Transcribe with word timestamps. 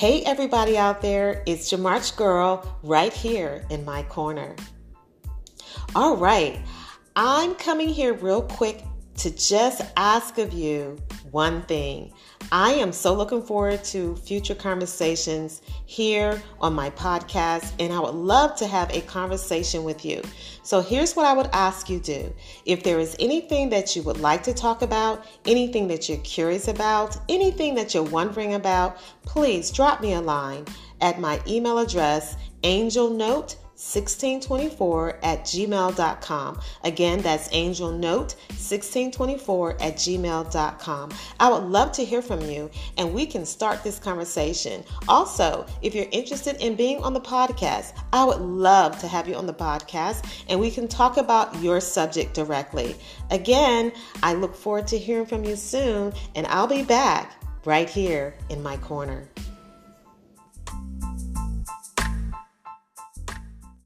Hey, 0.00 0.22
everybody 0.22 0.78
out 0.78 1.02
there, 1.02 1.42
it's 1.44 1.70
your 1.70 1.78
March 1.78 2.16
girl 2.16 2.78
right 2.82 3.12
here 3.12 3.66
in 3.68 3.84
my 3.84 4.02
corner. 4.04 4.56
All 5.94 6.16
right, 6.16 6.58
I'm 7.16 7.54
coming 7.56 7.90
here 7.90 8.14
real 8.14 8.40
quick 8.40 8.82
to 9.20 9.30
just 9.30 9.82
ask 9.98 10.38
of 10.38 10.54
you 10.54 10.96
one 11.30 11.60
thing. 11.64 12.10
I 12.52 12.72
am 12.72 12.90
so 12.90 13.14
looking 13.14 13.42
forward 13.42 13.84
to 13.84 14.16
future 14.16 14.54
conversations 14.54 15.60
here 15.84 16.42
on 16.58 16.72
my 16.72 16.88
podcast, 16.88 17.72
and 17.78 17.92
I 17.92 18.00
would 18.00 18.14
love 18.14 18.56
to 18.56 18.66
have 18.66 18.90
a 18.90 19.02
conversation 19.02 19.84
with 19.84 20.06
you. 20.06 20.22
So, 20.62 20.80
here's 20.80 21.14
what 21.14 21.26
I 21.26 21.34
would 21.34 21.50
ask 21.52 21.90
you 21.90 22.00
do. 22.00 22.32
If 22.64 22.82
there 22.82 22.98
is 22.98 23.14
anything 23.20 23.68
that 23.68 23.94
you 23.94 24.02
would 24.04 24.20
like 24.20 24.42
to 24.44 24.54
talk 24.54 24.80
about, 24.80 25.26
anything 25.44 25.86
that 25.88 26.08
you're 26.08 26.18
curious 26.18 26.68
about, 26.68 27.18
anything 27.28 27.74
that 27.74 27.92
you're 27.92 28.02
wondering 28.02 28.54
about, 28.54 28.96
please 29.22 29.70
drop 29.70 30.00
me 30.00 30.14
a 30.14 30.20
line 30.20 30.64
at 31.02 31.20
my 31.20 31.42
email 31.46 31.78
address, 31.78 32.38
angelnote 32.62 33.56
1624 33.80 35.20
at 35.22 35.40
gmail.com. 35.40 36.60
Again, 36.84 37.22
that's 37.22 37.48
angel 37.52 37.90
note 37.90 38.34
1624 38.48 39.72
at 39.80 39.94
gmail.com. 39.94 41.10
I 41.40 41.50
would 41.50 41.64
love 41.64 41.90
to 41.92 42.04
hear 42.04 42.20
from 42.20 42.42
you 42.42 42.70
and 42.98 43.14
we 43.14 43.24
can 43.24 43.46
start 43.46 43.82
this 43.82 43.98
conversation. 43.98 44.84
Also, 45.08 45.64
if 45.80 45.94
you're 45.94 46.06
interested 46.10 46.56
in 46.60 46.74
being 46.74 47.02
on 47.02 47.14
the 47.14 47.22
podcast, 47.22 47.98
I 48.12 48.22
would 48.22 48.42
love 48.42 48.98
to 49.00 49.08
have 49.08 49.26
you 49.26 49.34
on 49.34 49.46
the 49.46 49.54
podcast 49.54 50.44
and 50.50 50.60
we 50.60 50.70
can 50.70 50.86
talk 50.86 51.16
about 51.16 51.56
your 51.62 51.80
subject 51.80 52.34
directly. 52.34 52.96
Again, 53.30 53.92
I 54.22 54.34
look 54.34 54.54
forward 54.54 54.88
to 54.88 54.98
hearing 54.98 55.24
from 55.24 55.42
you 55.42 55.56
soon 55.56 56.12
and 56.34 56.46
I'll 56.48 56.66
be 56.66 56.82
back 56.82 57.42
right 57.64 57.88
here 57.88 58.34
in 58.50 58.62
my 58.62 58.76
corner. 58.76 59.26